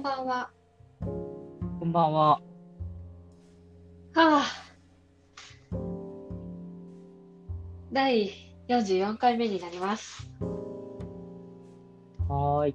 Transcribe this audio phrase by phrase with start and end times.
[0.00, 0.50] んばんは。
[1.78, 2.40] こんばんは。
[2.40, 2.42] は
[4.14, 4.44] あ。
[7.92, 8.30] 第
[8.68, 10.32] 44回目になります。
[12.28, 12.74] はーい。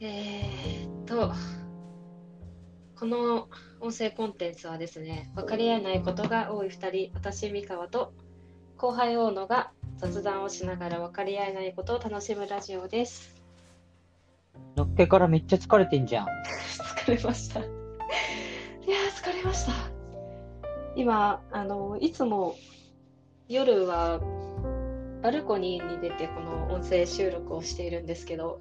[0.00, 1.34] えーっと、
[2.98, 8.14] この音声コンテンツはですね、分かり合えないことが多い2人、私、三河と
[8.78, 13.41] 後輩大野が雑談をしながら分かり合えないことを楽しむラジオです。
[14.76, 16.26] のっけからめっちゃ疲れてんじゃん。
[17.04, 17.60] 疲れました。
[17.60, 17.68] いや、
[19.14, 19.72] 疲れました。
[20.96, 22.56] 今、あの、いつも
[23.48, 24.20] 夜は
[25.22, 28.60] バルコニーに出てこの音声収録をしているんですけど、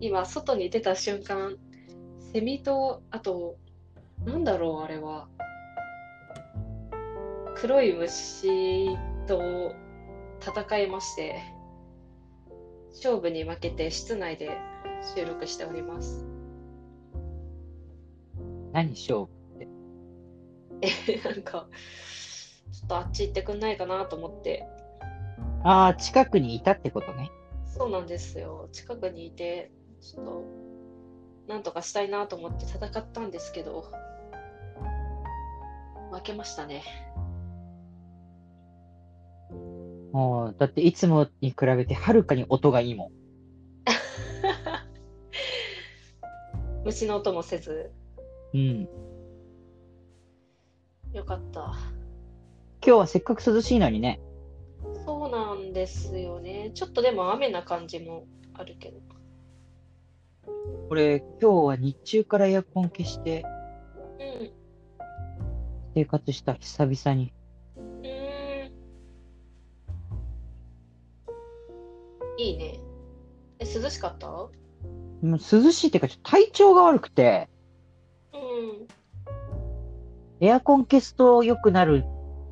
[0.00, 1.56] 今、外に出た瞬間、
[2.32, 3.56] セミと、あと、
[4.24, 5.28] なんだろう、あれは。
[7.56, 9.72] 黒い虫と
[10.40, 11.40] 戦いまして、
[12.92, 14.58] 勝負に負けて室内で
[15.14, 16.24] 収録しております。
[18.72, 19.28] 何勝負
[20.80, 20.88] え、
[21.24, 21.68] なんか、
[22.72, 24.66] ちょっとあっち行ってくんないかなと思って、
[25.62, 27.30] ああ、近くにいたってことね。
[27.66, 28.68] そうなんですよ。
[28.72, 30.44] 近くにいて、ちょっと、
[31.48, 33.90] なんとかしたいなと思って戦ったんですけど、
[36.12, 36.82] 負けましたね。
[40.12, 43.23] もう、だっていつもに比べてはるかに音がいいもん。
[46.84, 47.90] 虫の音もせず、
[48.52, 48.88] うん。
[51.12, 51.60] よかった。
[52.86, 54.20] 今日はせっかく涼しいのにね。
[55.06, 56.70] そうなんですよね。
[56.74, 59.00] ちょっとでも雨な感じもあるけど。
[60.88, 63.44] これ、今日は日中からエアコン消して
[64.20, 64.52] うん。
[65.94, 67.32] 生活した久々に。
[67.76, 68.72] うーん。
[72.36, 72.78] いいね。
[73.58, 74.28] え、涼しかった？
[75.24, 77.48] もう涼しいっていうか、ちょっと体調が悪くて、
[78.32, 78.86] うん。
[80.40, 82.04] エアコン消すと良くなる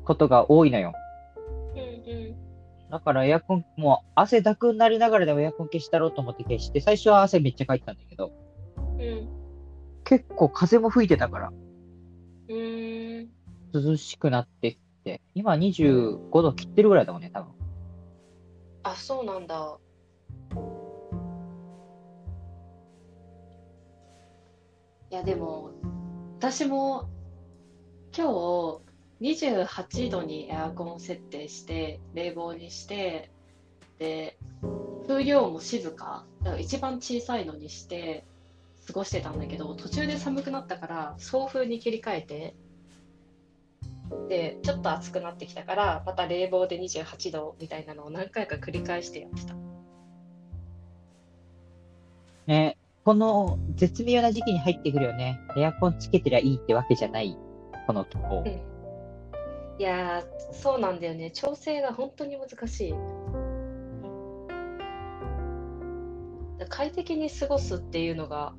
[0.05, 0.93] ことが多いのよ。
[1.75, 2.35] うんうん。
[2.89, 8.31] だからエアコン、もう汗だくになりながらでもエアコン消したろうと思って消して、最初は汗めっちゃかいてたんだけど、
[8.77, 9.27] うん。
[10.03, 11.53] 結構風も吹いてたから、
[12.49, 13.29] うーん。
[13.73, 17.51] 涼しくなってって、今25度切ってるぐらいだもんね、多分。
[18.83, 19.77] あ、そうなんだ。
[25.13, 25.69] いや、でも、
[26.39, 27.07] 私も
[28.17, 28.81] 今
[29.21, 33.29] 日28度にエアコン設定して、冷房にして、
[33.99, 34.39] で、
[35.07, 38.25] 風量も静か、か一番小さいのにして
[38.87, 42.55] 過ごしてたんだけど、途中で寒くなったから、送風に切り替えて、
[44.29, 49.53] で、ちょっと暑くなってきたから、また冷房で28度みたいなのを何回か繰り返してやってた。
[52.47, 55.39] ね、この絶妙な時期に入ってくるよね。
[55.57, 57.37] エアコンつけてりゃいいってわけじゃない、
[57.85, 58.43] この気候。
[59.77, 61.31] いや、そうなんだよね。
[61.31, 62.95] 調整が本当に難しい。
[66.69, 68.53] 快適に過ごすっていうのが、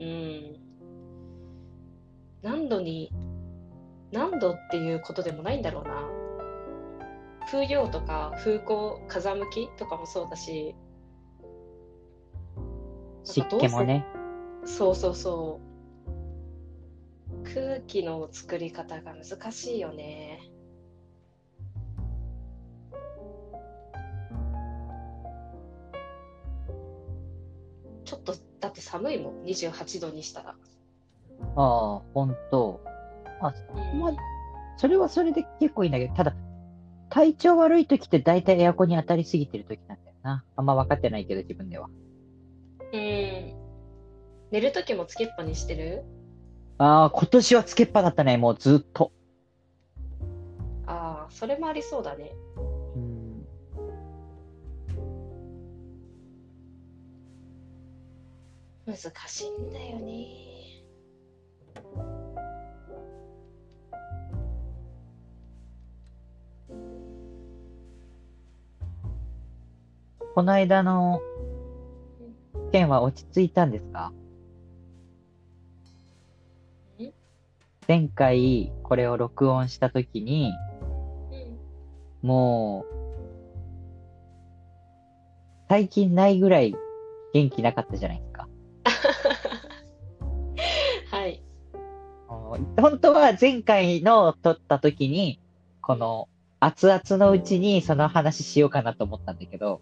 [0.00, 0.56] うん、
[2.42, 3.10] 何度に、
[4.12, 6.08] 何度っていうことでもないんだろうな。
[7.50, 10.74] 風量とか風向、風向きとかもそうだし、
[13.32, 14.04] 湿気もね。
[14.64, 17.44] そうそうそう。
[17.54, 20.40] 空気の作り方が難しいよね。
[28.04, 30.50] ちょっと、だって寒いもん、28度にしたら。
[30.50, 30.54] あ
[31.56, 32.80] あ、ほんと。
[33.40, 33.52] あ、
[33.92, 34.12] うんまあ、
[34.78, 36.34] それはそれで結構いいんだけど、ただ、
[37.10, 40.44] 体調悪い時って大体エアコンに当たりすぎてる時なんだよな。
[40.56, 41.88] あんま分かってないけど、自分では。
[44.50, 44.54] うん。
[44.54, 46.04] 寝るときもつけっぱにしてる？
[46.78, 49.12] ああ、今年はつけっぱだったね、もうずっと。
[50.86, 52.32] ああ、それもありそうだね。
[52.96, 53.46] うん。
[58.86, 58.96] 難
[59.26, 60.26] しいんだよね。
[70.34, 71.20] この間の
[72.70, 74.12] 件は落ち着いたんですか？
[77.88, 80.52] 前回これを録音したときに、
[82.22, 82.28] うん。
[82.28, 82.94] もう、
[85.70, 86.76] 最近ないぐらい
[87.32, 88.46] 元気なかったじゃないですか。
[91.16, 91.42] はい。
[92.78, 95.40] 本当は前回の撮ったときに、
[95.80, 96.28] この
[96.60, 99.80] 熱々のうちにその話しようかなと思ったんだけど、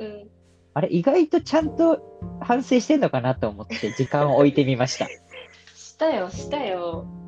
[0.00, 0.28] うん。
[0.74, 2.02] あれ、意外とちゃんと
[2.40, 5.06] 反省してんのかなと思って時間を置いてみました。
[5.76, 7.23] したよ、したよ。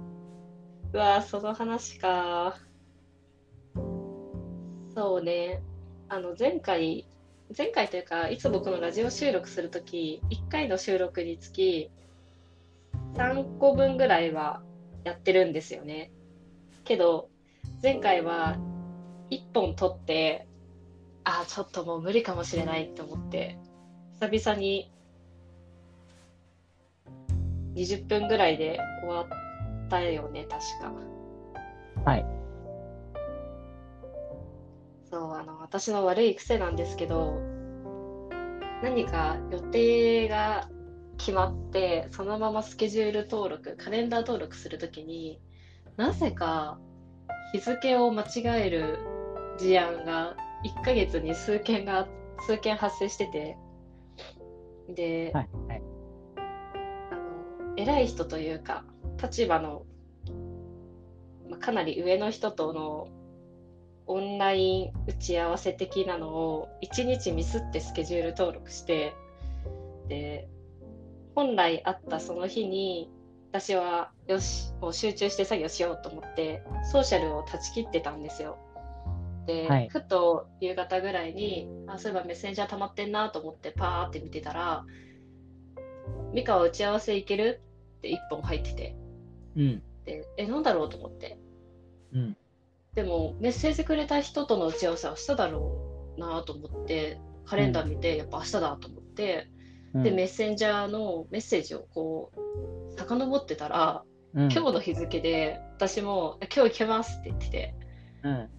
[0.93, 2.57] うわその話か。
[4.95, 5.63] そうね。
[6.09, 7.07] あの、前回、
[7.57, 11.91] 前回というか、いつもこのラジオ収録するとき、1回の収録につき、
[13.15, 14.63] 3個分ぐらいは
[15.05, 16.11] やってるんですよね。
[16.85, 17.29] けど、
[17.83, 18.57] 前回は
[19.31, 20.47] 1本撮って、
[21.25, 23.59] ああ、ちょっともう無理かもしれないと思って、
[24.21, 24.91] 久々に
[27.75, 29.46] 20分ぐらいで終わって
[29.89, 30.93] たよね、確か。
[32.05, 32.27] はい。
[35.11, 37.41] そう、あの、私の悪い癖なんですけど、
[38.83, 40.69] 何か予定が
[41.17, 45.41] 決まって、そのままスケジュール登録、カレンダー登録するときに、
[45.97, 46.79] なぜか
[47.53, 48.99] 日付を間違える
[49.59, 52.07] 事案が1ヶ月に数件が、
[52.47, 53.57] 数件発生してて、
[54.95, 55.49] で、はい。
[55.69, 55.83] はい。
[57.11, 58.85] あの偉い人というか
[59.21, 59.85] 立場の、
[61.49, 63.09] まあ、かなり上の人との
[64.07, 69.15] オンライン打ち合わせ的なのを1日ミスってスケジュール登録して
[70.09, 70.49] で
[71.35, 73.11] 本来あったその日に
[73.53, 78.59] 私はよしもう集中して作業しようと思ってソーシャルを断ち切ってたんですよ。
[79.47, 84.85] で、はいふと夕方ぐらいにあそういえばメッセンジャー溜まってんなと思ってパーって見てたら
[86.33, 87.63] ミカは打ち合わせ行ける
[87.99, 88.97] って一本入ってて、
[89.57, 89.83] うん。
[90.05, 91.39] で、え、なんだろうと思って。
[92.13, 92.37] うん。
[92.95, 99.49] でも、メッセージくれた人との打ち合わせは明日だろうなと思って、カレンダー見て、やっぱ明日だと思って、
[99.95, 104.03] うんで、メッセンジャーのメッセージをこう、遡ってたら、
[104.35, 107.75] うん今日の日付で、私も、え今日行けますって言ってて、
[108.23, 108.51] うん。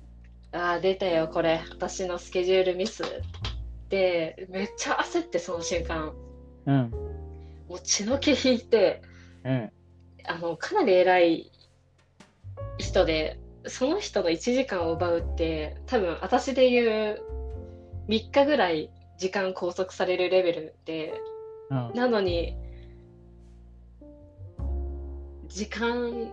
[0.52, 3.04] ああ、出たよ、これ、私のスケジュールミス。
[3.90, 6.16] で、めっちゃ焦って、その瞬間、
[6.66, 6.90] うん。
[7.70, 9.02] もう血の気引いて、
[9.44, 9.72] うん。
[10.28, 11.52] あの、かなり偉い
[12.78, 17.22] 人で、その人の1時間を奪うって、多分私で言う
[18.08, 21.22] 3日ぐらい時間拘束されるレベルで、
[21.70, 21.94] うん。
[21.94, 22.56] なのに、
[25.48, 26.32] 時間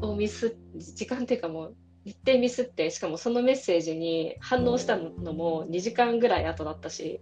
[0.00, 7.20] をミス、時間っていうかもう、日程ミスって、しかもそのメッセージに反応したのも2時間ぐらい後だったし、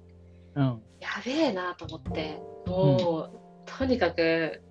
[0.54, 0.82] うん。
[1.00, 4.62] やべえなと思って、もう、とにかく、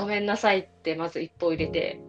[0.00, 2.00] ごめんなさいってまず一歩入れて、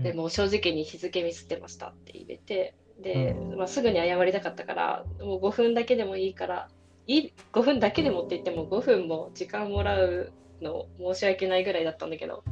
[0.00, 6.68] でうんもう正直に日付ミスってましたって入れて、で、まあ、すぐに謝りたかったから、もう5分だけでもいいから、
[7.06, 12.44] いい5分だけでもって言っても5分も時間もらうの申し訳ないぐらいだったんだけど、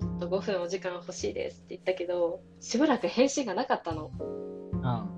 [0.00, 4.10] ちょっと5分お時間欲しいですって言ったけど、しばらく返信がなかったの。
[4.18, 5.10] うん。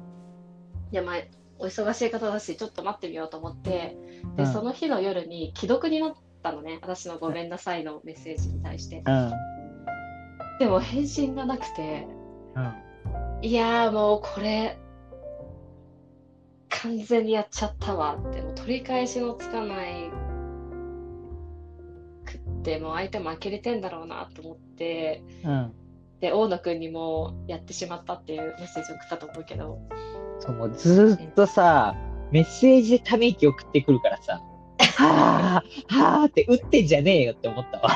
[0.92, 1.16] いや、まあ、
[1.58, 3.96] お忙しい方だし、ちょっと待ってみようと思って、
[4.36, 6.14] で、うんその日の夜に既読になっ
[6.46, 9.02] たのね、私のごめんなさいのメッセージに対して。
[9.06, 9.32] うん。
[10.58, 12.06] でも返信がなくて、
[12.54, 12.74] うん。
[13.42, 14.78] いやーもうこれ、
[16.68, 20.10] 完全にやっちゃったわって、もう取り返しのつかない
[22.24, 25.72] くって、もう相手も呆れてんだろうなと思って、うん。
[26.20, 29.78] で、大野くんにもやってしまったっていうメッセージを送ったと思うけど、
[30.40, 31.94] そう、もうずーっとさ、
[32.30, 34.40] メッセージでため息送ってくるからさ、
[34.96, 37.90] はぁ、はぁって打ってんじゃねえよって思ったわ。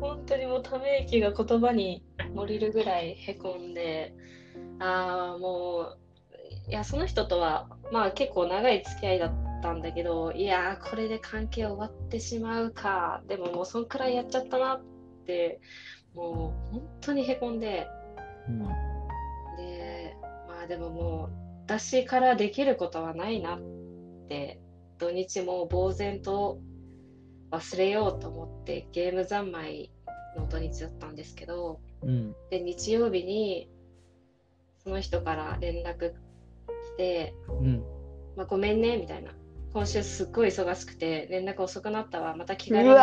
[0.00, 4.14] 本当にもうため息が言葉に漏れるぐらいへこんで、
[4.78, 5.98] ああ、もう、
[6.68, 14.84] いや、その人とは、まあ結構長い付き合いだったんだけど、いやー、これで関係終わってしまうか、でももうそんくらいやっちゃったなっ
[15.26, 15.60] て、
[16.14, 17.88] もう本当にへこんで、
[18.48, 18.58] うん。
[19.56, 20.16] で、
[20.48, 21.30] まあでももう、
[21.64, 23.60] 私からできることはないなっ
[24.28, 24.60] て、
[25.02, 26.60] 土日も呆然と
[27.50, 29.90] 忘れようと思ってゲーム三昧
[30.36, 32.32] の土日だったんですけど、うん。
[32.50, 33.68] で、日曜日に
[34.84, 36.14] その人から連絡来
[36.96, 37.82] て、うん。
[38.36, 39.32] まあ、ごめんね、みたいな。
[39.72, 42.94] 今週すっごい忙しくて連絡遅くなったわ、また気う軽に。
[42.94, 43.00] わ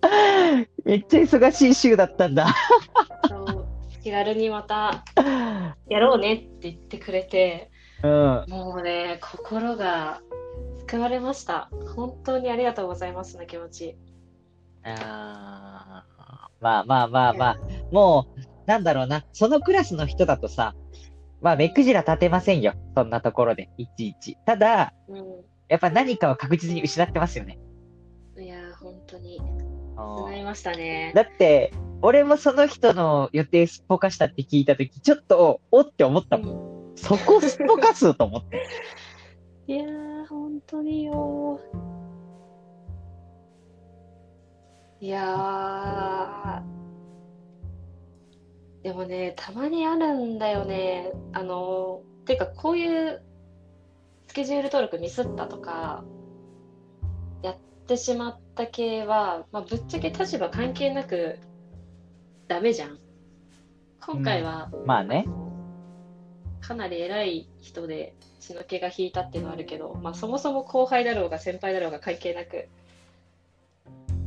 [0.00, 2.46] ー めっちゃ忙しい週だったんだ。
[4.02, 5.04] 気軽にまた
[5.86, 7.70] やろうねって言ってくれて、
[8.02, 8.44] うん。
[8.48, 10.20] もうね、心が
[10.86, 11.70] 救われました。
[11.94, 13.96] 本当にありがとうございますの気持ち。
[14.84, 16.18] あー
[16.60, 17.56] まあまあまあまあ、
[17.92, 20.74] もう、なんだろうな、そのクラスの人だとさ、
[21.40, 22.74] まあ目くじら立てませんよ。
[22.96, 24.36] そんなところで、いちいち。
[24.44, 27.58] ただ、うやっぱ何かを確実に失ってますよね。
[28.36, 28.40] ん。
[28.40, 29.38] いやー、本当に。
[29.38, 29.58] うん
[29.98, 31.12] 失いましたね。
[31.14, 36.74] だって、俺もその人の予定すっぽかしたって聞いたとき、ちょっと、おって思ったうもん。
[36.74, 38.66] んそこすっぽかすと思って。
[39.66, 45.04] いやー、本当によー。
[45.06, 51.12] いやー、でもね、たまにあるんだよね。
[51.32, 53.22] あの、ていうか、こういう
[54.26, 56.04] スケジュール登録ミスったとか、
[57.42, 61.38] やってしまった系は、まあ、ぶっちゃけ立場関係なく
[62.48, 62.98] ダメじゃん。
[64.04, 65.26] 今回は、まあね。
[66.68, 72.68] かなり偉い人で血の気が引いたっていうのはあるけど、まあ、そもそも後輩だろうが先輩だろうが関係なく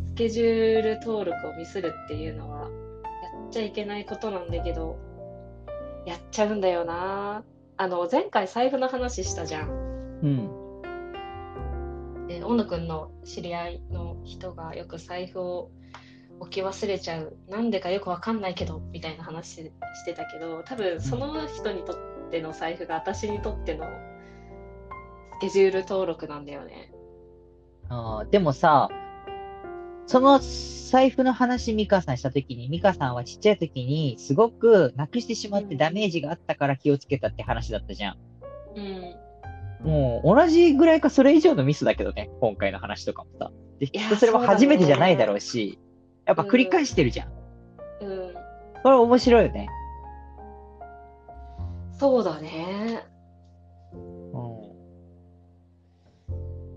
[0.07, 2.67] スケジュール登録をミスるっていうのはや
[3.48, 4.98] っちゃいけないことなんだけど
[6.07, 7.43] やっちゃうんだよな。
[7.77, 9.69] あの前回財布の話したじゃん。
[9.69, 9.74] う
[10.27, 10.50] ん。
[12.27, 15.69] で小野くんの知り合いの人がよく財布を
[16.39, 17.38] 置き忘れちゃう。
[17.50, 23.85] なんでかよくわかんないけどみたいな話してたけど多分その人にとっての財布が私にとっての
[25.38, 26.91] スケジュール登録なんだよね。
[27.89, 28.89] あーでもさ、
[30.07, 38.17] その財布の話、ミカさんしたときに、ミカさんはちっちゃいときに、すごくなくしてしまってダメージがあったから気をつけたって話だったじゃん。
[38.75, 39.89] うん。
[39.89, 43.51] もう、同じぐらいかそれ以上のミスだけどね、今回の話とかもさ。
[43.79, 45.79] で、きっとそれはそうだね初めてじゃないだろうし、
[46.25, 47.31] やっぱ繰り返してるじゃん。
[48.01, 48.33] うん。
[48.83, 49.69] これ面白いよね。
[52.01, 53.05] そうだね。
[53.93, 54.38] う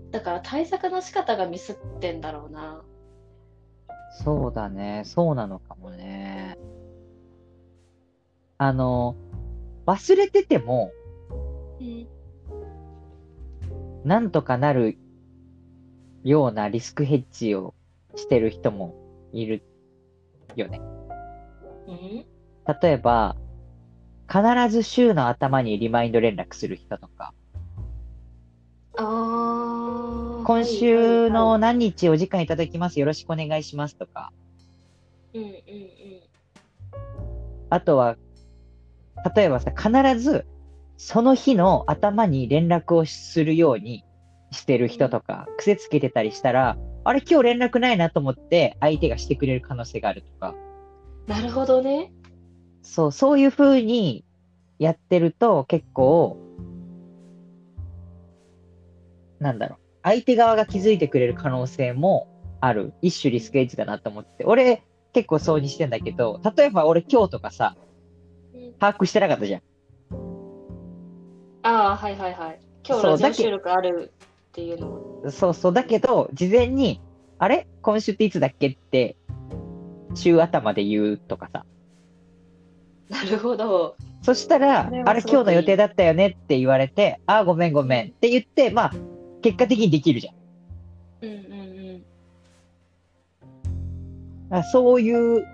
[0.07, 0.11] ん。
[0.11, 2.83] だから対策の仕方がミスってんだろうな。
[4.23, 5.01] そうだね。
[5.03, 6.59] そうなのかもね。
[8.59, 9.15] あの、
[9.87, 10.91] 忘れてても、
[11.81, 12.07] うん。
[14.03, 14.99] なんとかなる
[16.23, 17.73] ようなリスクヘッジを
[18.15, 18.93] してる人も
[19.33, 19.63] いる
[20.55, 20.79] よね。
[21.87, 22.25] うん。
[22.79, 23.35] 例えば、
[24.27, 27.33] 必ず週の頭にリマインド連絡する人とか、
[28.97, 30.43] ああ。
[30.45, 32.99] 今週のはい何日お時間いただきます。
[32.99, 34.31] よろしくお願いしますとか、
[35.33, 35.95] はいはいうんうん
[37.69, 38.15] あとは、
[39.35, 40.45] 例えばさ、必ず
[40.97, 44.05] その日の頭に連絡をするように
[44.51, 50.55] してる人とか、癖つけてたりしたら、あれ今日連絡ないなと思って相手がしてくれる可能性があるとか、
[51.27, 51.33] うん。
[51.33, 52.11] なるほどね。
[52.87, 54.23] そう、そういう風に
[54.77, 56.37] やってると結構、
[59.39, 62.27] なんだろう、相手側が気づいてくれる可能性も
[62.61, 62.93] ある。
[63.01, 64.45] 一種リスクエッジだなと思って。
[64.45, 67.75] 俺、結構そうにしてんだけど、例えば俺今日とかさ、
[68.53, 69.61] うん把握してなかったじゃん。
[71.63, 72.59] ああ、はいはいはい。
[72.87, 74.13] 今日そうだけラジオ収録ある
[74.49, 75.25] っていうのを。
[75.31, 75.73] そうそう。
[75.73, 77.01] だけど、事前に、
[77.39, 77.67] あれ？
[77.81, 78.67] 今週っていつだっけ？
[78.67, 79.17] って、
[80.13, 81.65] 週頭で言うとかさ。
[83.09, 83.95] なるほど。
[84.21, 88.93] そしたらあれ今日の予定だったよねって言われて、ああ、ごめんごめんって言って、まあ、
[89.41, 90.35] 結果的にできるじゃん。
[91.21, 91.51] うんうん
[94.49, 94.55] うん。
[94.57, 95.45] あそういう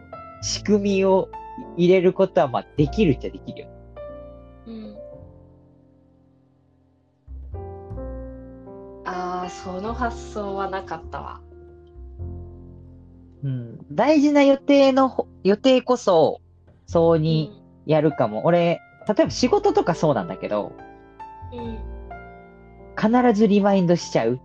[0.41, 1.29] 仕組みを
[1.77, 3.67] 入れることは、まあ、できるっちゃできるよ。
[4.67, 4.95] うん。
[9.05, 11.41] ああ、その発想はなかったわ。
[13.43, 13.85] うん。
[13.91, 16.39] 大事な予定のほ、予定こそ、
[16.91, 18.43] そうにやるかも。
[18.43, 20.73] 俺、例えば仕事とかそうなんだけど、
[21.53, 21.59] うん。
[21.59, 21.79] うん。
[22.97, 24.41] 必ずリマインドしちゃう。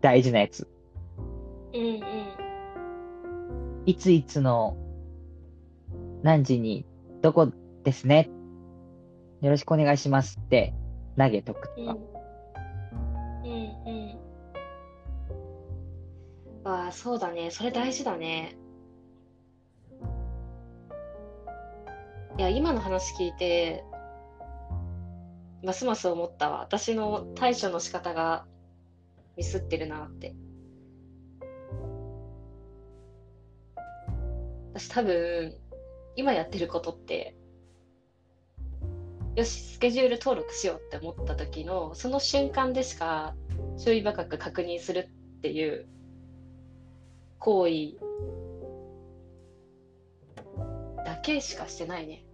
[0.00, 0.68] 大事なやつ。
[1.74, 2.02] うんうん。
[3.86, 4.76] いついつの
[6.22, 6.86] 何時に
[7.22, 7.50] どこ
[7.82, 8.30] ですね？
[9.40, 10.72] よろしくお願いしますって
[11.18, 11.86] 投げとくとうん。
[11.86, 11.96] か。
[13.44, 14.18] うんうん。
[16.64, 17.50] ああ、そうだね。
[17.50, 18.56] それ大事だね。
[22.36, 23.84] いや、今の話聞いて、
[25.62, 26.60] ますます思ったわ。
[26.60, 28.44] 私の対処の仕方が
[29.36, 30.34] ミスってるなって。
[34.74, 35.54] 私多分、
[36.16, 37.36] 今やってることって、
[39.36, 43.36] よし、スケジュール登録しようって思った時の、その瞬間でしか
[43.78, 45.86] 注意深く確認するっていう
[47.38, 47.70] 行為
[51.24, 52.24] けしかしてないね。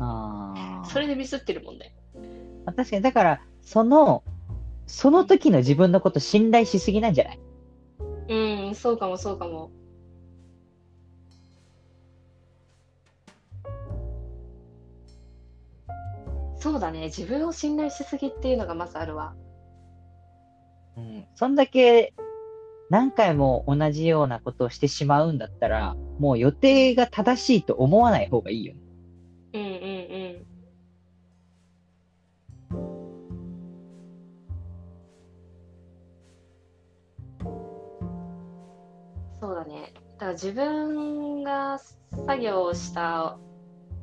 [0.00, 1.94] あーそれでミスってるもんね。
[2.64, 4.24] まあ確かに、だから、その、
[4.86, 7.40] その時の自分のこと信頼しすぎなんじゃない？
[8.28, 9.70] うん、そうかもそうかも。
[16.56, 17.04] そうだね。
[17.04, 19.34] 自分を信頼しすぎっていうのがまずあるわ。
[20.96, 21.26] うん。
[21.36, 22.14] そんだけ
[22.90, 28.80] 何回も同じようなことをしてしまうんだったら、もう予定が正しいと思わない方がいいよね。
[29.54, 30.46] うんうんうん。
[39.40, 39.92] そうだね。
[40.18, 41.78] だから自分が
[42.26, 43.38] 作業した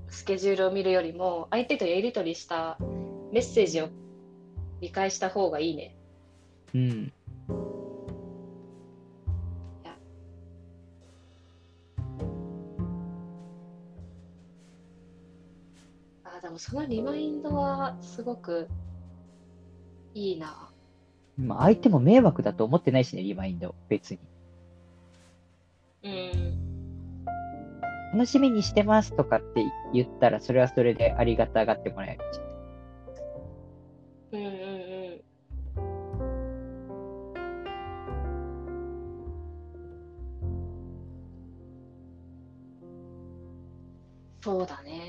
[0.07, 2.77] スケジュールを見るよりも相手とやり取りした
[3.31, 3.89] メッセージを
[4.79, 5.95] 理解した方がいいね。
[6.73, 7.13] うん。
[16.55, 18.69] もそのリマインドはすごく
[20.13, 20.71] いいな。
[21.37, 24.19] まあ、相手も迷惑だと思ってないしね、リマインド、別に。
[26.03, 27.25] うん。
[28.13, 32.39] 楽しみにしてますとかって言ったら、それはそれでありがたがってもらえるし。
[34.31, 35.21] うんうんうん。
[44.41, 45.04] そうだね。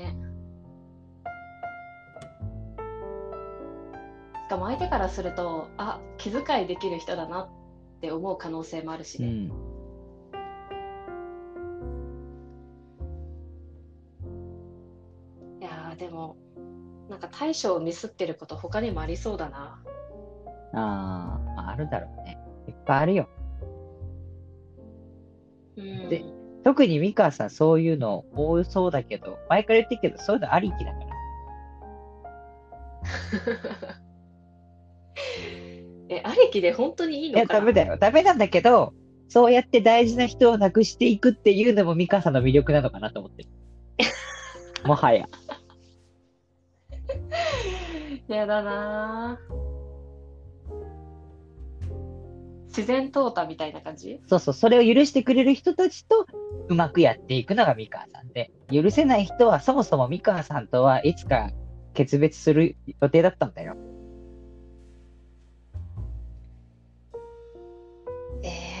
[4.47, 7.49] しかも相手からすると、あ、気遣いできる人だなっ
[7.99, 9.27] て思う可能性もあるしね。
[9.27, 9.51] うん。
[15.59, 16.37] いやーでも、
[17.09, 19.83] なんか対処をミスってること他にもありそうだな。
[20.73, 22.37] ああ、あるだろうね。
[22.69, 23.27] いっぱいあるよ。
[25.75, 26.07] うん。
[26.07, 26.23] で
[26.63, 30.99] 特に美川さん、そういうの多そうだけど、前から言ってるけど、そういうのありきだか
[33.91, 33.97] ら。
[36.27, 37.59] え、ありきで本当にいいのかな？
[37.59, 37.97] ダメだよ。
[37.97, 38.93] ダメなんだけど、
[39.29, 43.49] そうやって大事な人を亡くしていくっていうのも美川さんの魅力なのかなと思ってる。
[44.85, 45.27] もはや。
[48.27, 49.57] やだなぁ
[52.67, 54.21] 自然淘汰みたいな感じ？
[54.27, 56.27] そうそう、それを許してくれる人たちと
[56.67, 61.51] うまくやっていくのが美川さんで、許せない人はそもそも美川さんとはいつか
[61.93, 63.75] 決別する予定だったんだよ。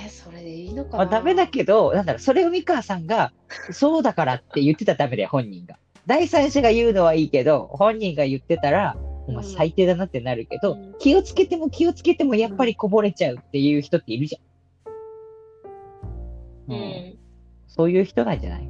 [0.07, 0.97] えー、それでいいのかな？
[0.97, 3.33] まあ、ダメだけど、なんだろう、それを美川さんが、
[3.71, 5.77] そうだからって言ってたらダメだよ、本人が。
[6.05, 8.95] 第三者が言うのはいいけど、本人が言ってたら、
[9.27, 14.39] お前最低だなってなるけど、うん気をつけても気をつけてもやっぱりこぼれちゃうっていう人っているじゃ
[16.69, 16.73] ん。
[16.73, 17.17] ううんん。
[17.67, 18.69] そういう人なんじゃない？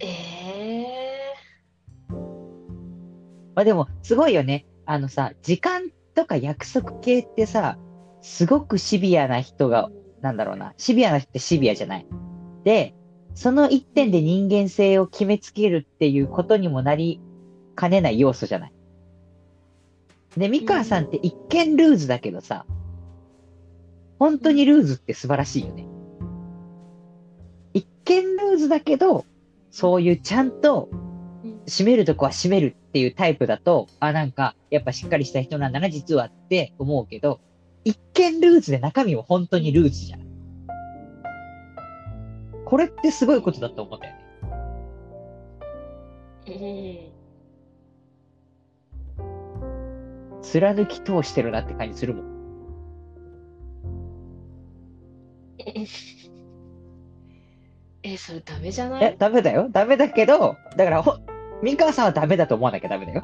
[0.00, 0.86] え
[3.54, 4.66] まあでも、すごいよね。
[4.86, 7.78] あのさ、時間とか約束系ってさ、
[8.22, 9.68] すごくシビアな人。
[9.68, 9.88] が、
[10.20, 12.06] なんだろうな、シビアな人ってシビアじゃない。
[12.64, 12.92] で、
[13.36, 17.20] その一点で人間性を決めつけるっていうことにもなり
[17.76, 18.72] かねない要素じゃない。
[20.36, 22.66] で、ミカさんって一見ルーズだけどさ、
[24.18, 25.86] 本当にルーズって素晴らしいよね。
[27.74, 29.24] 一見ルーズだけど、
[29.70, 30.88] そういうちゃんと
[31.68, 37.40] うん締めるとこは締めるっていうタイプだと、あ、なんか、やっぱしっかりした人なんだな、実はって思うけど、
[37.84, 40.20] 一見ルーズで中身も本当にルーズじゃん。
[42.64, 44.24] これってすごいことだと思うんだよね。
[46.48, 46.50] う
[50.40, 50.42] ん。
[50.42, 52.38] 貫き通してるなって感じするもん。
[58.02, 59.68] え、それダメじゃなえ、いダメだよ。
[59.70, 61.18] ダメだけど、だからほ、
[61.62, 63.22] ミカさんはダメだと思わなきゃダメだよ。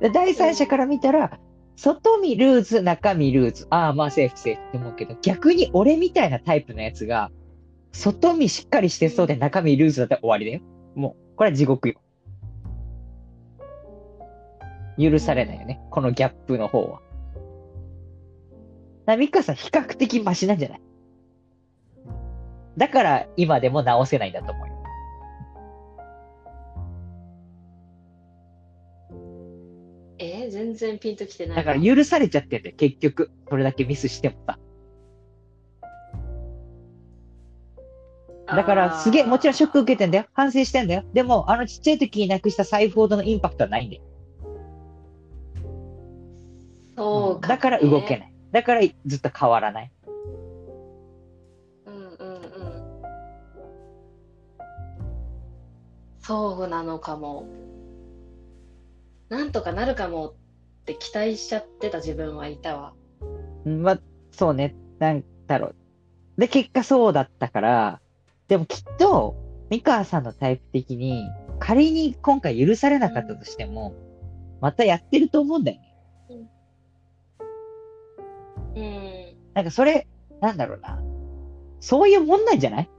[0.00, 1.38] で第三者から見たら、
[1.76, 3.66] 外見ルーズ、中身ルーズ。
[3.70, 7.30] ああ、まあセーフセーフって思うけど、逆に俺みたいなタイプのやつが、
[7.92, 10.60] 外見しっかりしてそうで中身ルーズだったら終わりだよ。
[10.94, 11.94] もう、これは地獄よ。
[14.98, 15.80] 許されないよね。
[15.90, 17.00] このギャップの方は。
[19.06, 20.80] だミカさん比較的マシなんじゃない？
[22.76, 24.61] だから今でも直せないんだと思
[30.72, 31.64] 全然ピンときてないだわ。
[31.64, 33.30] から許されちゃってんだよ、結局。
[33.48, 34.58] それだけミスしてもさ。
[38.46, 40.26] だからすげえ、もちろんショック受けてんだよ。
[40.34, 41.04] 反省してんだよ。
[41.12, 44.02] でも、あのちっちゃい時になくした財布ほどのインパクトはないんだよ。
[46.96, 48.18] そうか、だから動けい。
[48.18, 48.34] ない。
[48.50, 49.92] だからずっと変わらない。
[51.86, 52.42] うんうんうん。
[56.20, 57.46] そうなのかも。
[59.30, 60.34] なんとかなるかも
[60.82, 62.92] って期待しちゃってた自分はいたわ。
[63.64, 64.00] うんまあ、
[64.32, 64.74] そうね。
[64.98, 65.76] なんだろう。
[66.38, 68.00] で、結果そうだったから、
[68.48, 69.36] でもきっと、
[69.70, 71.24] 三河さんのタイプ的に、
[71.60, 73.94] 仮に今回許されなかったとしても、
[74.60, 75.96] またやってると思うんだよね。
[78.74, 79.36] うん。
[79.54, 80.08] なんかそれ、
[80.40, 81.00] なんだろうな。
[81.80, 82.90] そういうもんなんじゃない？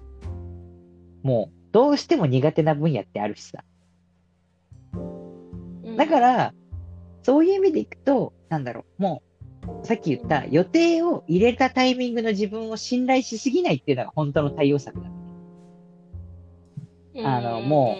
[1.23, 3.63] もう、どうしても苦手な分野ってあるしさ。
[5.97, 6.53] だから、
[7.23, 9.23] そういう意味でいくと、なんだろう、も
[9.81, 15.09] う、さっき言った予定を入れたタイミングの自分を信頼しすぎないっていうのが本当の対応策だ。
[17.25, 17.95] あのも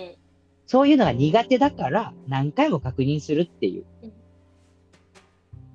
[0.65, 3.85] そういうのが苦手だから何回も確認するっていう。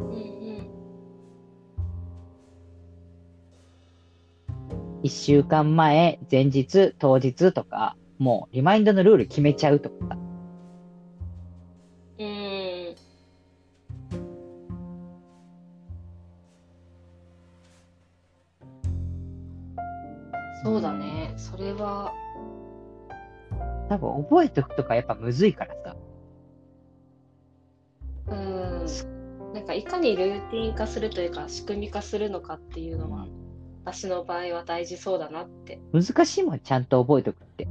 [0.00, 0.38] うんうん
[5.04, 10.18] 一週間前、前日、当日とか、もうリマインドのルール決めちゃうとか
[20.64, 21.32] そうだね。
[21.36, 22.12] それは、
[23.88, 25.96] 多分覚えておくとかやっぱむずいからさ。
[28.28, 28.86] うん。
[29.54, 33.26] なんかいかにルーティン化するというか仕組み化するのかっていうのは、
[33.84, 35.80] 私の場合は大事そうだなって。
[35.92, 37.68] 難しいもん、ちゃんと覚えておくって。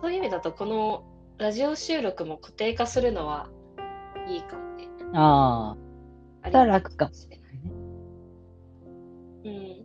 [0.00, 1.04] そういう意味だとこの
[1.38, 3.48] ラジオ収録も固定化するのは
[4.28, 4.86] いいかもね。
[5.14, 5.83] ああ
[6.48, 7.44] りだから楽かもしれない。
[9.44, 9.50] うん。
[9.50, 9.84] い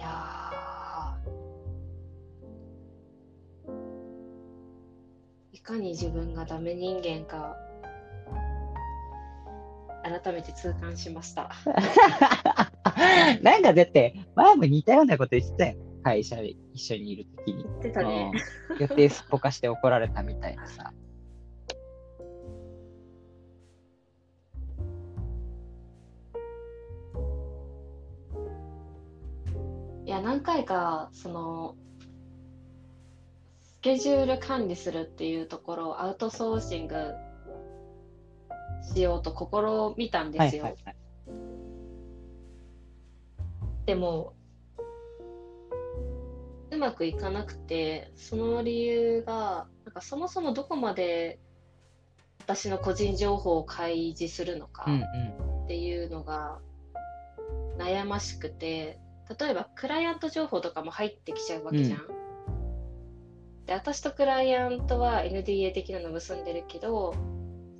[0.00, 3.70] やー
[5.52, 7.56] いかに自分がダメ人間か
[10.04, 11.50] 改めて痛感しました。
[12.44, 12.70] あ。
[13.42, 15.76] なんかだって、前も似たようなこと言ってたよ。
[16.02, 17.64] 会社で一緒にいるときに。
[17.64, 18.30] 言ってたね。
[18.74, 20.92] うん予定すっぽかして怒られたみたいなさ。
[30.04, 31.76] いや、何回か、その、
[33.60, 37.14] スケジュール管理するっていうところをアウトソーシング
[38.94, 40.64] しようと試みたんですよ。
[40.64, 40.96] はいはいはい。
[43.86, 44.34] でも、
[46.74, 51.38] うまくいかなくて、その理由が、なんかそもそもどこまで
[52.40, 55.64] 私の個人情報を開示するのかうんうん。
[55.64, 56.58] っていうのが
[57.78, 58.98] 悩ましくて、
[59.38, 62.06] 例えばクライアント情報とかも入ってきちゃうわけじゃん。
[63.66, 67.14] で、私とクライアントは NDA 的なの結んでるけど、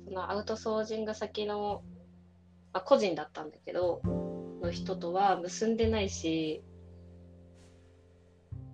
[0.05, 1.83] そのアウトソージング先の、
[2.73, 4.01] まあ、個人だったんだけど、
[4.65, 6.63] の人とは結んでないし、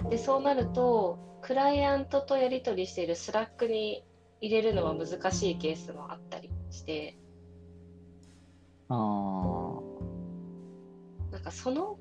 [0.09, 4.03] で、そうなると、クライアントとやり取りしているスラックに
[4.41, 7.17] 入れるのは難しいケースもあったりして、
[8.89, 9.81] ああ。
[11.31, 11.97] なんかその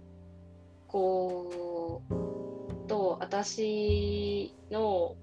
[0.88, 2.02] 子
[2.88, 5.14] と私の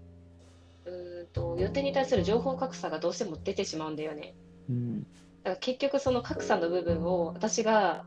[0.85, 4.33] うーんと予定に対する情報格差がどうしても出てしまうんだよね。
[4.69, 5.01] うん。
[5.01, 5.09] だか
[5.51, 8.05] ら結局その格差の部分を私が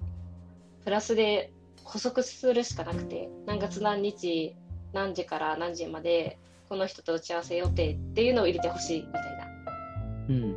[0.85, 1.52] プラスで
[1.90, 4.55] 補足するしかなくて何月何日
[4.92, 9.46] 何時から何時までこの人と打ち合わせ予定っていうのを入れてほしいみたいな。
[10.29, 10.57] うん。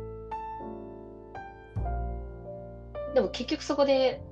[3.14, 4.22] でも結局そこで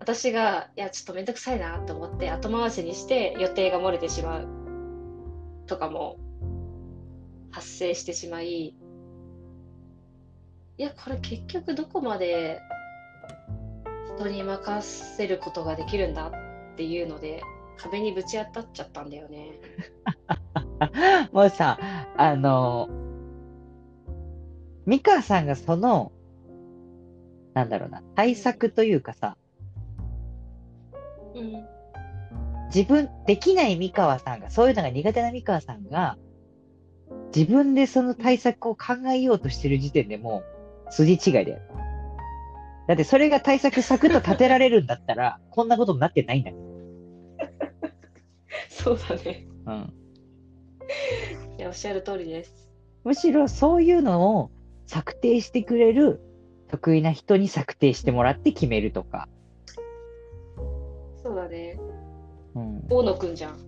[0.00, 4.48] 私がいやちょっとめんどくさいなと思って後回しにして予定が漏れてしまう
[5.68, 6.16] とかも
[7.52, 8.74] 発生してしまいい
[10.76, 12.60] やこれ結局どこまで
[14.16, 16.47] 人に任せることができるんだっ
[16.78, 17.42] ていうので
[17.76, 19.58] 壁にぶち当たっちゃったんだよね。
[21.32, 21.78] もうさ、
[22.16, 22.88] あの、
[24.86, 26.12] 美川さんがその、
[27.54, 29.36] なんだろうな、対策というかさ、
[31.34, 31.78] うん
[32.74, 36.18] 自分、できない美川さんが、そういうのが苦手な美川さんが、
[37.34, 40.42] 自分でその対策を考えようとしてる時点でも
[40.88, 41.58] う、筋違いだよ。
[42.86, 46.67] だってそれが対策サクッと立てられるんだったら、こんなことになってないんだよ。
[48.78, 49.46] そうだね。
[49.66, 49.92] うん。
[51.58, 52.68] いやおっしゃる通りです。
[53.04, 54.50] むしろそういうのを
[54.86, 56.20] 策定してくれる
[56.68, 59.28] 得意な人に策定してもらって決めるとか。
[61.22, 61.78] そうだね。
[62.54, 62.86] うん。
[62.88, 63.58] 大野くんじゃん。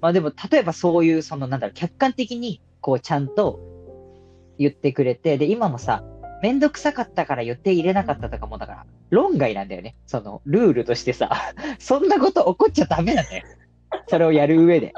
[0.00, 3.60] まあでも、例えばそういう、その、なんだろう、客観的に、こう、ちゃんと
[4.58, 6.04] 言ってくれて、で、今もさ、
[6.42, 9.96] めんどくさかったから予定入れなかったとかも、だから、論外なんだよね。
[10.06, 11.30] その、ルールとしてさ、
[11.78, 13.44] そんなこと起こっちゃダメなんだよ。
[14.08, 14.92] それをやる上で。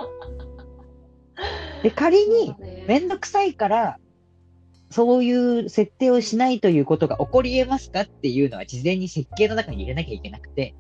[1.83, 3.99] で、仮に、そうだねめんどくさいから、
[4.91, 10.75] そういう設定をしないということが起こり得ますかっていうのは事前に設計の中に入れなきゃいけなくて、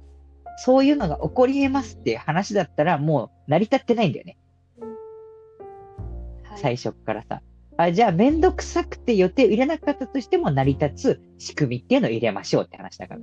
[0.58, 4.36] そういうのが起こり得ますっていう話だったらもう成り立ってないんだよね。
[6.44, 7.42] はい最初っからさ。
[7.76, 13.20] あ、じゃあめんどくさくて予定入れなかったとしても成り立つ仕組みっていうのを入れましょうって話だから。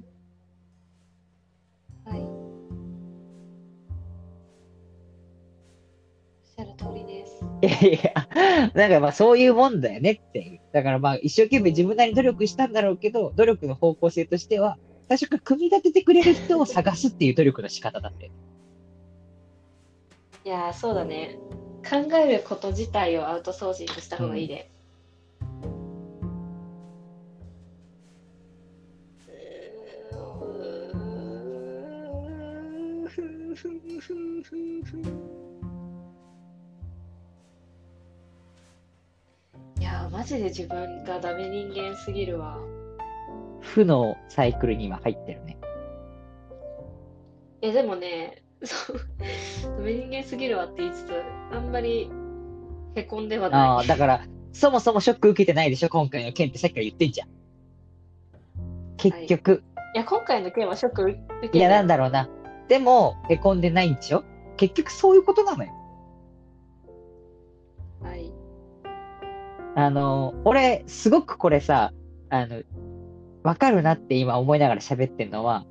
[6.63, 7.43] ゃる通りです。
[7.62, 10.60] いやいや、なんかまあそういうもんだよねっていう。
[10.71, 18.32] だからまあ一生懸命自分なりに努力したんだろうけど、努力の方向性としては、最初から組み立ててくれる人を探すっていう努力の仕方だって。
[20.45, 21.38] いやー、そうだね。
[21.89, 24.69] 考えること自体をアウトソーシングした方がいいね。
[24.69, 24.73] い
[40.09, 42.57] マジで自分がダメ人間すぎるわ。
[43.61, 45.57] 負のサイクルに今入ってるね。
[47.61, 48.97] え、でもね、そう、
[49.63, 51.11] ダメ人間すぎるわって言いつつ、
[51.51, 52.11] あんまり
[52.95, 53.87] へこんではああ、ない。
[53.87, 57.29] だから、そもそもショック受けてないでしょ、今回の件ってさっきから言ってんじゃん。
[58.97, 59.63] 結局、
[59.95, 62.29] いや、今回の件はショック受けていや、なんだろうな。
[62.67, 64.23] でも、へこんでないんでしょ？
[64.57, 65.71] 結局そういうことなのよ。
[69.75, 71.93] あの、俺、すごくこれさ、
[72.29, 72.62] あの、
[73.43, 75.65] わかるなって今思いながら喋ってんのは、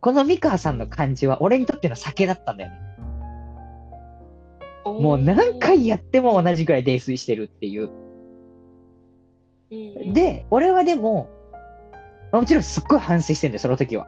[0.00, 2.78] この三河さんの感じは俺にとっての酒だったんだよね。
[4.84, 7.90] もう何回やっても同じぐらい泥酔してるっていう。
[9.70, 11.28] うん、で、俺はでも、
[12.32, 14.06] もちろんすっごい反省してんだよ、その時は。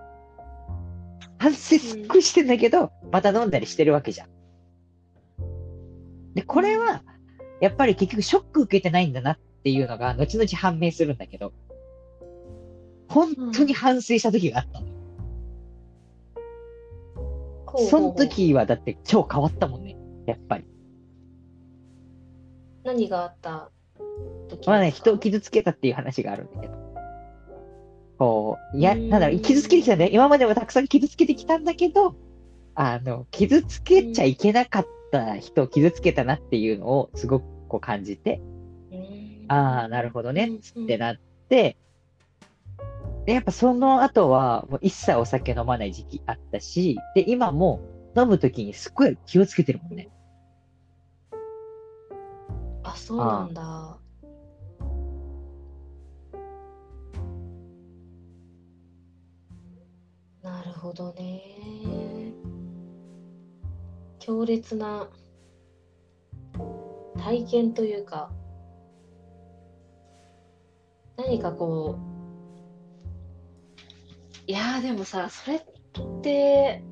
[1.39, 4.29] 反省すっごいしてんだけど、また飲んだりしてるわけじゃん。
[6.35, 7.03] で、これは、
[7.61, 11.53] やっぱり結局ショック受けてないんだなっていうのが、後々判明するんだけど、
[13.09, 14.91] 本当に反省した時があったのう
[17.67, 20.65] ほうほうその時はだって超変わったもんね、やっぱり。
[22.85, 23.71] 何があった
[24.49, 26.75] 時まあね、人を傷つけたっていう話があるんだけど。
[28.19, 30.11] こう、いや、うんなんだろう、傷つけてきたんだよ。
[30.13, 32.15] 今までもたくさん傷つけてきたんだけど、
[32.75, 38.41] あの、傷つけちゃいけなかった人を傷つけたなっていうのをすごくこう感じて、
[38.93, 41.17] うんああ、なるほどね、うんつってなっ
[41.49, 41.77] て、
[43.29, 47.81] で、やっぱその後は、もう一切お酒飲まない時期あったし、で、今も
[48.17, 50.09] 飲む時にすっごい気をつけてるもんね。
[52.85, 53.99] あ、そうなんだ。
[60.43, 62.18] なるほどね。
[64.19, 65.09] 強烈な
[67.19, 68.31] 体験というか、
[71.17, 72.09] 何かこう、
[74.47, 75.63] いやーでもさ、それっ
[76.23, 76.83] て、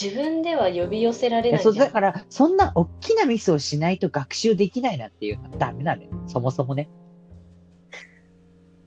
[0.00, 6.10] 自分では呼び寄せられいやそうないじゃんだから、そんな大きなミスをしないと学習できないなっていうのはダメなんだよ。
[6.26, 6.88] そもそもね。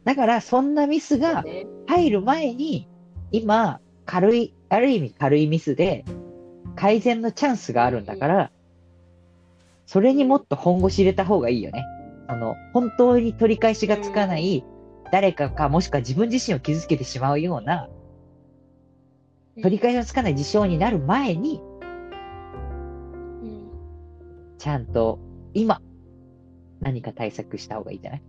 [0.04, 2.88] だから、そんなミスがね入る前に、
[3.32, 6.04] 今、軽い、ある意味軽いミスで、
[6.76, 8.52] 改善のチャンスがあるんだから、
[9.86, 11.86] それにもっと本腰入れた方がいいよね。
[12.28, 14.66] あの、本当に取り返しがつかない、
[15.12, 17.90] 誰かか、もしくは自分自身を傷つけてしまうような、
[19.62, 21.62] 取り返しのつかない事象になる前に、
[23.42, 23.72] うん
[24.58, 25.20] ちゃんと、
[25.54, 25.82] 今、
[26.82, 28.22] 何か対策した方がいいんじゃない？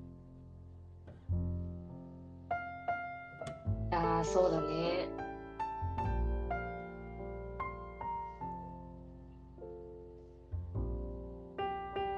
[3.90, 5.08] ああ、そうだね。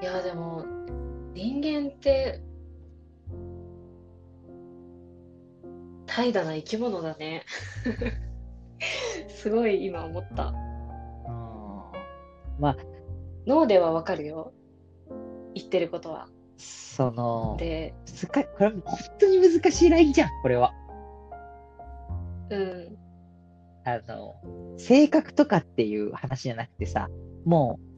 [0.00, 0.64] いや、でも、
[1.34, 2.40] 人間って、
[6.06, 7.44] 怠惰な生き物だね。
[9.28, 10.52] すごい今思った。
[12.58, 12.76] まあ、
[13.46, 14.52] 脳ではわかるよ。
[15.54, 16.28] 言ってることは。
[16.56, 20.74] その、で、難いこれは本当に難しいラインじゃん、これは。
[22.50, 22.98] うん。
[23.84, 24.36] あの、
[24.76, 27.08] 性格とかっていう話じゃなくてさ、
[27.46, 27.89] もう、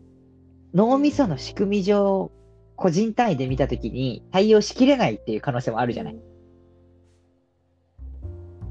[0.74, 2.30] 脳みその仕組み上、
[2.76, 6.16] 個人単位で見たときに対応しきれないっていう可能性もあるじゃない。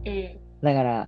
[0.06, 0.40] うん。
[0.64, 1.08] だから、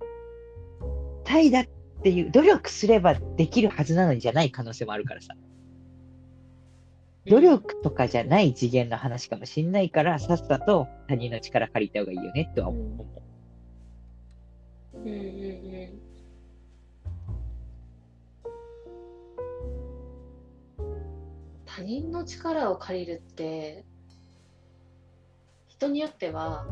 [1.24, 1.68] 怠惰っ
[2.02, 5.34] ていう、努力すればできるはずなのにじゃない可能性もあるからさ。
[7.26, 12.84] 努力とかじゃない次元の話かもしんないから、さっさと他人の力借りた方がいいよねとは思う。
[14.96, 16.13] うんうんうん。
[21.76, 23.84] 他人の力を借りるって、
[25.66, 26.68] 人によっては、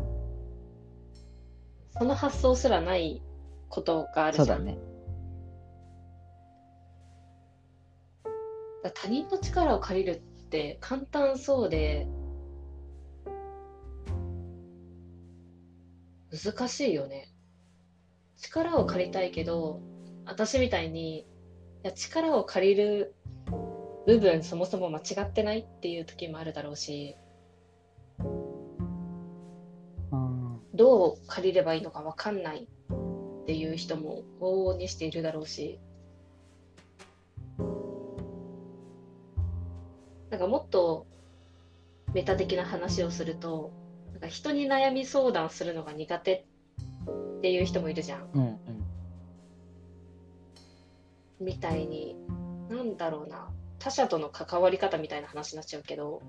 [1.98, 3.20] その発想すらない
[3.68, 4.46] ことがあるじゃん。
[4.46, 4.78] そうだね。
[8.94, 12.06] 他人の力を借りるって簡単そうで、
[16.30, 17.28] 難しいよね。
[18.36, 19.80] 力を借りたいけど、
[20.26, 21.26] 私みたいに
[21.82, 23.16] や力を借りる
[24.06, 27.16] 部分そもそも間違ってないっていう時もあるだろうし
[30.12, 30.60] うん。
[30.74, 32.68] どう借りればいいのか分かんない
[33.42, 35.78] っていう人も往々にしているだろうし
[40.30, 41.06] なんかもっと
[42.14, 43.72] メタ的な話をすると
[44.12, 46.46] なんか人に悩み相談するのが苦手
[47.38, 48.30] っていう人もいるじゃん。
[48.32, 48.58] うんうん。
[51.40, 52.16] みたいに
[52.68, 53.50] なんだろうな
[53.82, 56.22] 他者との関わり方みたいな話になっちゃうけど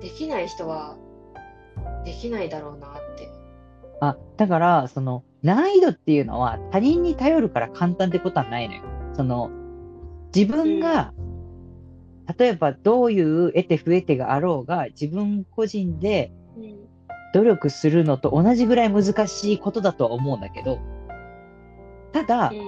[0.00, 0.96] できない人は
[2.04, 3.28] できないだろうなって。
[4.00, 8.82] あ、だから、その、難易度っていうのは他人に頼るから簡単ってことはないのよ。
[9.14, 9.50] その、
[10.34, 11.12] 自分が、
[12.38, 16.88] 例えばどういう得手不得手があろうが、自分個人でうん。
[17.34, 20.78] 努力するのと同じぐらい難しいことだとは思うんだけど、
[22.12, 22.64] ただうん、うん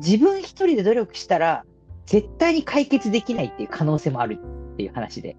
[0.00, 1.64] 自分一人で努力したら、
[2.06, 4.38] 絶対に解決できないっていう可能性もある
[4.74, 5.36] っていう話で。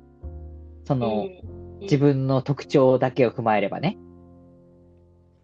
[0.85, 3.97] その、うん自分の特徴だけを踏まえればね。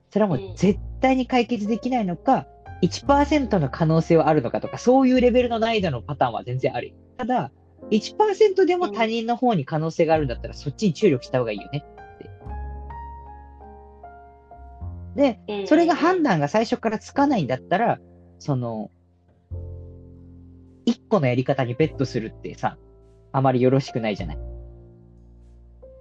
[0.10, 2.47] それはもううん絶対に解決できないのか、
[2.82, 6.95] 1%の可能性はあるのかとか、そういうレベルの難易度のパターンは全然あるよ。
[7.17, 7.52] ただ、
[7.91, 12.30] 1%でも他人の方に可能性があるんだったら、そっちに注力した方がいいよねって。
[15.15, 17.99] で、うんそれが判断が最初からつかないんだったら、
[18.39, 18.91] その、
[20.86, 22.78] 一個のやり方にベットするってさ、
[23.32, 24.38] あまりよろしくないじゃない？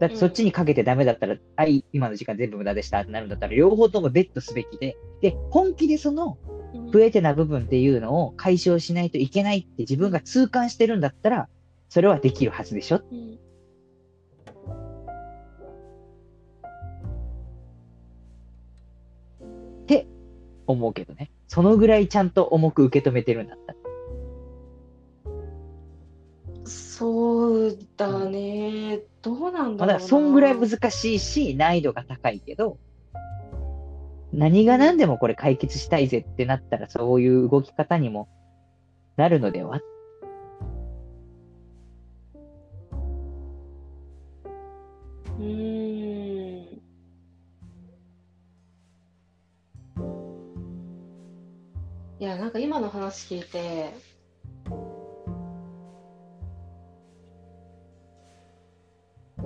[0.00, 11.48] だってそっちにかけてダメだったら、はい、今の時間全部無駄でしたってなるんだったら、両方ともベットすべきで、で、本気でその、うん不得手な部分っていうのを解消しないといけないって自分が痛感してるんだったら、
[11.90, 13.02] それはできるはずでしょ？
[13.12, 13.38] うん
[19.82, 20.06] って
[20.66, 21.30] 思うけどね。
[21.46, 23.78] そのぐらいちゃんと重く受け止めてるんだったら。
[27.42, 29.00] そうだね。
[29.20, 29.86] どうなんまあ、だだろうな。
[29.86, 32.78] からそんぐらい難しいし、難易度が高いけど、
[34.32, 38.28] 何が何でもこれ解決したいぜってなったら、そういう動き方にも
[39.16, 39.80] なるのでは？
[45.40, 46.80] うーん。
[52.20, 54.11] いや、なんか今の話聞いて、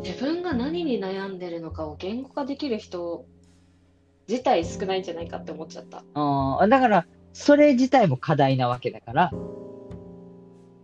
[0.03, 3.27] 自分が何に悩んでるのかを言語化できる人
[4.29, 6.05] 自体少ないんじゃないかって思っちゃった。
[6.15, 9.31] あーだから、それ自体も課題なわけだから、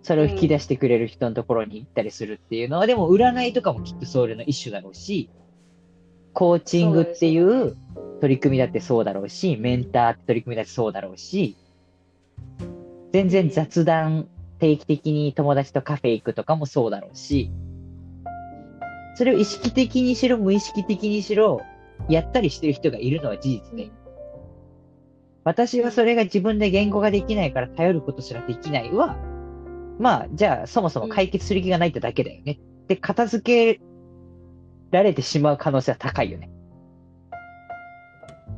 [0.02, 5.30] それを引き出してくれる人のところに行ったりするっていうのは、でも占いとかもきっとそれの一種だろうし、
[6.32, 7.76] コーチングっていそうう
[8.20, 11.56] 取り組みだってそうだろうし、メンターって取り組みだってそうだろうし、
[13.12, 17.50] 全然雑談定期的に友達とカフェ行くとかもそうだろうし、
[19.14, 21.60] それを意識的にしろ無意識的にしろ、
[22.08, 23.90] やったりしてる人がいるのは事実で、
[25.44, 29.16] 私はそれが自分で言語ができないから頼ることすらできないは、
[29.98, 32.58] まあ、じゃあそもそも解決する気がないってだけだよね。
[32.88, 33.80] で、片付け
[34.90, 36.50] られてしまう可能性は高いよね。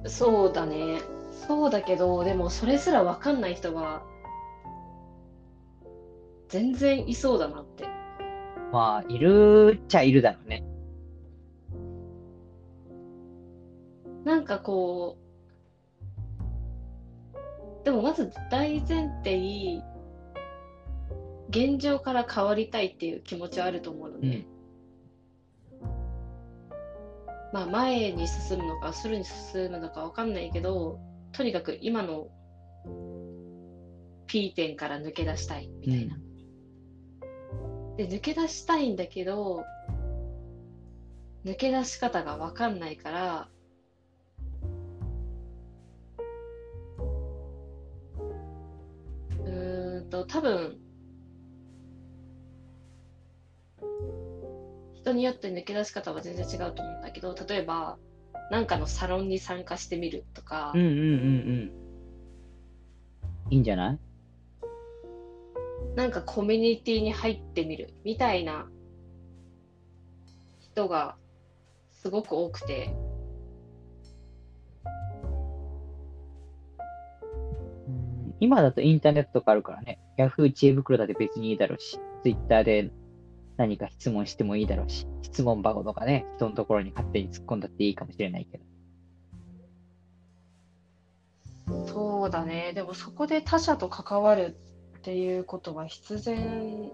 [0.06, 1.00] そうだね。
[1.46, 4.02] そうだけど、でもそれすらわかんない人は、
[6.48, 7.93] 全然いそうだなって。
[8.72, 10.64] まあ、いるっちゃいるだろうね。
[14.24, 15.18] なんかこ
[17.32, 19.82] う、でもまず大前提、
[21.50, 24.46] 現状から変わりたいっていう気持ちはあると思うので、うん
[27.54, 30.98] まあ前に進むのか後ろに進むのかわかんないけど、
[31.30, 32.26] とにかく今の
[34.26, 36.16] P 点から抜け出したいみたいな。
[37.96, 39.64] で、抜け出したいんだけど、
[41.44, 43.48] 抜け出し方がわかんないから、
[49.38, 50.78] うーんと、多分、
[54.94, 57.98] 人によって抜け出し方は全然違うと思うんだけど、例えば、
[58.50, 61.00] なんかのサロンに参加してみるとかうん、うんうんう
[63.48, 63.50] ん。
[63.50, 63.98] いいんじゃない？
[65.96, 68.66] なんかコミュニティに入ってみるみたいな
[70.60, 71.16] 人が
[71.92, 73.14] すごく多くて、うん
[78.40, 79.98] 今だとインターネットとかあるからね。
[80.18, 82.90] Yahoo 知恵袋だって別にいいだろうし、Twitter で
[83.56, 88.64] 何か質問してもいいだろうし、質問箱とかね、人のところに勝手に突っ込んだっていいかもしれないけど。
[91.86, 92.72] そうだね。
[92.74, 94.58] でもそこで他者と関わる
[95.04, 96.90] っていうことは必然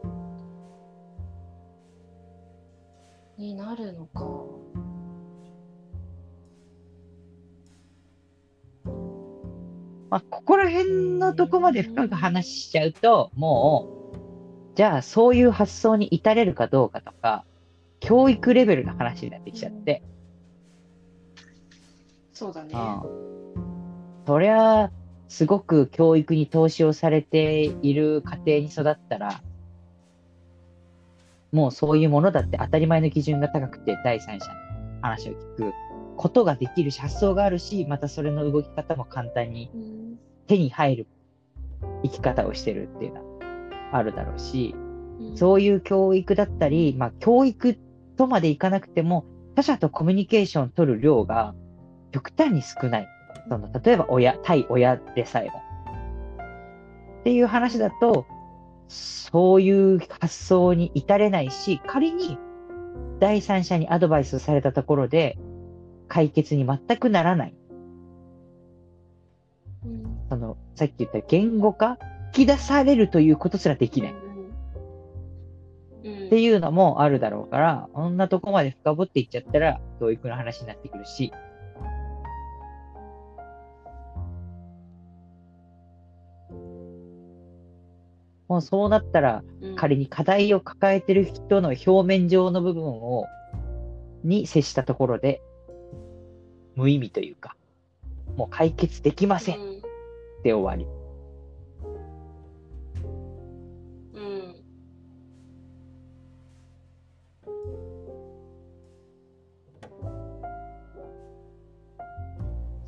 [3.38, 4.24] になるのか。
[10.10, 14.10] まあ、ここら辺のとこまで深く話しちゃうと、も
[14.74, 17.44] う、じゃあそういう発想に至れるかどうかとか、
[18.00, 20.02] 教育レベルの話になってきちゃって。
[22.32, 22.72] そうだね。
[22.74, 24.24] うん。
[24.26, 24.90] そりゃ、
[25.30, 29.40] すごく教育に投資をされている家庭に育ったら、
[31.52, 34.54] もうそういうものだって当たり前の基準が高くて、第三者の
[35.02, 35.72] 話を聞く
[36.16, 39.70] ことができるし、発想があるし、またそれの動き方も簡単に
[40.48, 41.06] 手に入る
[42.02, 44.74] 生き方をしてるっていうのはあるだろうし、
[45.36, 47.78] そういう教育だったり、まあ教育
[48.16, 49.24] とまでいかなくても、
[49.54, 51.54] 他者とコミュニケーションを取る量が
[52.10, 53.08] 極端に少ない。
[53.48, 55.62] その、例えば親、対親でさえも。
[57.20, 58.26] っていう話だと、
[58.88, 62.38] そういう発想に至れないし、仮に
[63.20, 65.38] 第三者にアドバイスをされたところで、
[66.08, 67.54] 解決に全くならない。
[69.86, 71.98] うんその、さっき言った言語化
[72.34, 74.12] 引き出されるということすらできない。
[74.12, 74.30] うん
[76.26, 81.32] っていうのもあるだろうから、こんなとこまで深掘っていっちゃったら、教育の話になってくるし。
[88.50, 93.26] もうそうなったら、うん仮に課題を抱えてる人の表面上の部分を、
[94.24, 95.40] に接したところで、
[96.74, 97.54] 無意味というか、
[98.36, 99.82] もう解決できませんっうん
[100.42, 100.84] て終わり。
[104.14, 104.56] うん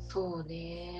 [0.09, 0.92] そうね。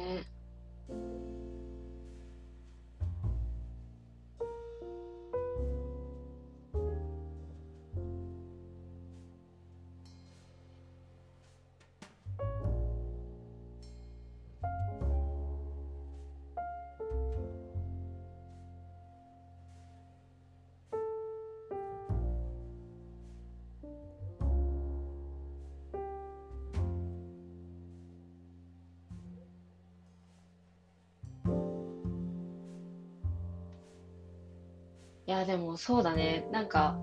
[35.43, 36.47] や、でもそうだね。
[36.51, 36.97] なんか、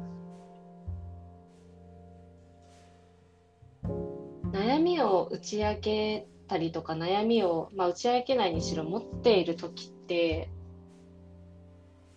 [4.53, 10.51] 悩みを打ち明けたりとか、悩みを、まあ、打ち明けないにしろ持っている時って、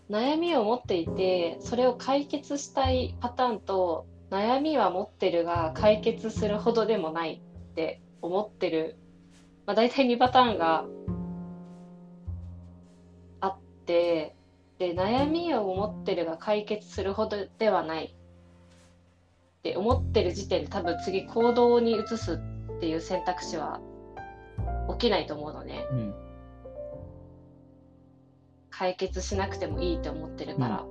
[0.10, 8.98] 悩みを持っていて、それを解決したいパターンと、悩みは持ってるが解決するほどでもないって思ってる、
[9.68, 10.86] まあ、大体2パターンが
[13.42, 14.36] あって、
[14.84, 23.80] で悩みを持ってるが解決するほどではないって思ってる時点で多分次行動に移すっていう選択肢は
[24.92, 25.86] 起きないと思うのね。
[25.90, 26.14] うん。
[28.70, 30.86] 解決しなくてもいいと思ってるから、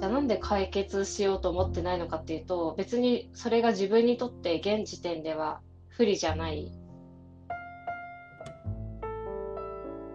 [0.00, 6.72] じゃあなんで解決しようと思ってないのかっていうと別にそれが自分にとって現時点では不利じゃない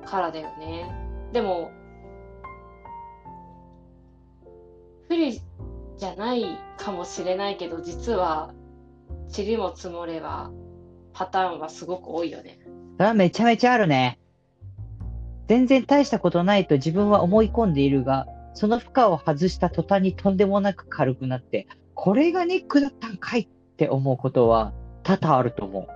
[0.04, 0.92] からだよね。
[1.32, 1.72] でも
[5.08, 5.42] 不利
[5.98, 6.46] じゃない
[6.78, 8.54] かもしれないけど実は
[9.36, 10.52] 塵も積もれば
[11.14, 12.60] パターンはすごく多いよね。
[12.98, 14.20] それはめちゃめちゃあるね。
[15.48, 23.48] 全然大したことないと自分は思い込んでいるが、その負荷を外した途端にとんでもなく軽くなって、これがネックだったんかいっ
[23.78, 25.88] て思うことは多々あると思う。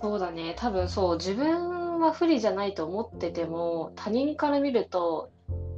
[0.00, 5.30] そうだね多分そう自分は不利じゃないと思ってても他人から見ると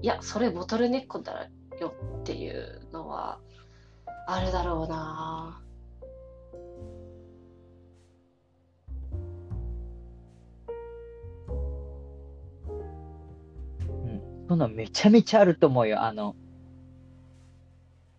[0.03, 1.49] いやそれボトルネックだ
[1.81, 3.39] よっていうのは
[4.27, 5.63] あるだろうな。
[13.81, 14.47] うん。
[14.49, 16.03] そんなのめちゃめちゃあると思うよ。
[16.03, 16.35] あの、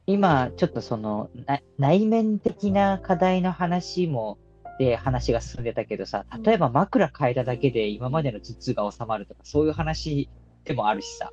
[0.05, 4.37] 今、ちょっとその、な内面的な課題の話も、
[4.79, 10.29] で話が進んでたけどさ、例えば枕変えただけで今までの頭痛が収まるとか、そういう話
[10.63, 11.31] でもあるしさ、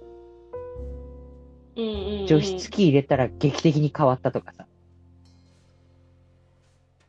[1.76, 4.66] 除湿器入れたら劇的に変わったとかさ、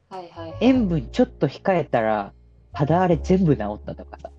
[0.10, 2.34] はいはい、塩分ちょっと控えたら
[2.74, 4.32] 肌荒れ全部治ったとかさ、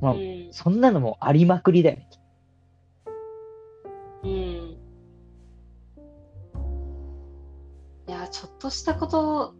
[0.00, 2.08] まあ、うん、そんなのもありまくりだよね。
[4.22, 4.30] うん。
[8.06, 9.54] いや、ちょっとしたこと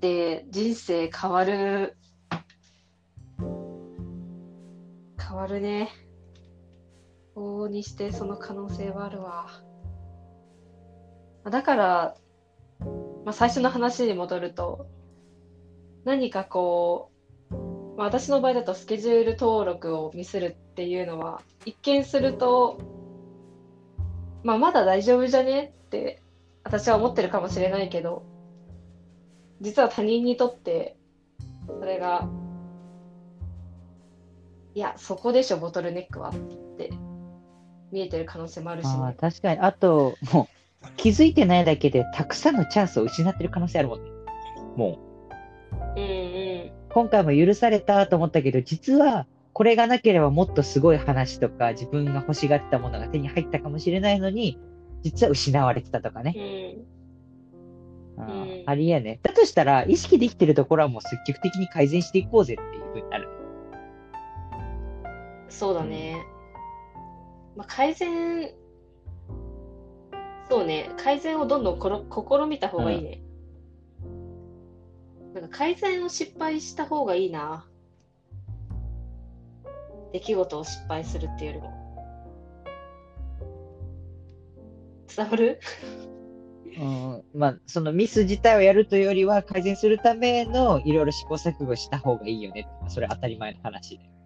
[0.00, 1.96] で人生変わる、
[5.18, 5.90] 変わるね。
[7.38, 9.46] 往々にしてその可能性はあるわ。
[11.50, 12.16] だから、
[13.24, 14.86] まあ、最初の話に戻ると、
[16.04, 17.10] 何かこ
[17.50, 17.54] う、
[17.96, 22.78] まあ、私の場合だとスケジュール登録をミスるっていうのは、一見すると、
[24.42, 26.22] まあ、まだ大丈夫じゃねって
[26.64, 28.24] 私は思ってるかもしれないけど、
[29.60, 30.96] 実は他人にとって、
[31.66, 32.28] それが、
[34.74, 36.32] いや、そこでしょ、ボトルネックは
[37.92, 39.16] 見えてる可能性もあるしああ、ね。
[39.18, 39.60] 確かに。
[39.60, 40.48] あと、も
[40.82, 44.10] う、気づいてないだけで、たくさんのチャンスを失ってる可能性あるもんね。
[44.76, 44.98] も
[45.96, 46.04] う、うんう
[46.66, 46.72] ん。
[46.90, 54.58] 今回も許されたと思ったけど、実は、これがなければもっとすごい話とか、自分が欲しがってたものが手に入ったかもしれないのに、
[55.02, 56.84] 実は失われてたとかね。
[58.16, 58.22] うん。
[58.22, 59.18] あーうんありえね。
[59.22, 63.28] だとしたら、意識できてるところはもう積極的に改善していこうぜっていうふうになる。
[65.48, 66.16] そうだね。
[67.58, 68.52] まあ、改善、
[70.48, 73.20] そうね、改善をどんどんころ試みた方がいいね。
[75.34, 77.66] なんか改善を失敗した方がいいな。
[80.12, 81.74] 出来事を失敗するっていうよりも。
[85.16, 85.58] 伝わる？
[86.78, 92.68] うん、まあ、そのミス自体をやるというよりは、改善するためのいろいろ試行錯誤した方がいいよね。
[92.86, 94.04] それは当たり前の話で。
[94.04, 94.17] う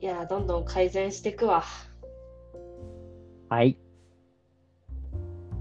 [0.00, 1.64] いやどんどん改善していくわ。
[3.48, 3.76] はい。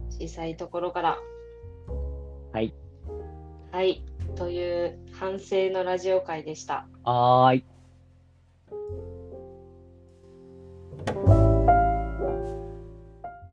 [0.10, 1.18] 小さいところから。
[2.54, 2.74] はい。
[3.72, 4.04] はい。
[4.36, 6.88] という反省のラジオ会でした。
[7.04, 7.66] はーい。